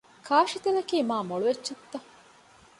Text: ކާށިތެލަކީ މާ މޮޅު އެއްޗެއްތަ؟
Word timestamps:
ކާށިތެލަކީ 0.27 0.97
މާ 1.09 1.17
މޮޅު 1.29 1.45
އެއްޗެއްތަ؟ 1.49 1.97